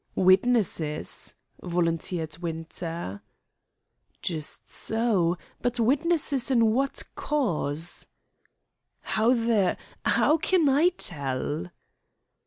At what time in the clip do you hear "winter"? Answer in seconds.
2.39-3.21